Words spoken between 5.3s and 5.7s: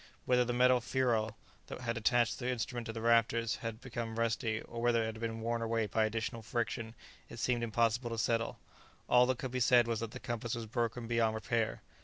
worn